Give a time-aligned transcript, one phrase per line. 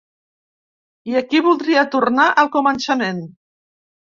[1.11, 3.21] I aquí voldria tornar al començament.